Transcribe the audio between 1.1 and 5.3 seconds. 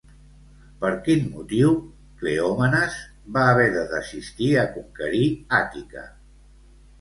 motiu Cleòmenes va haver de desistir a conquerir